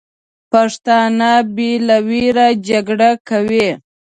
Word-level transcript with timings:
پښتانه 0.51 1.31
بې 1.55 1.71
له 1.87 1.97
ویرې 2.09 2.49
جګړه 2.69 3.09
کوي. 3.29 3.69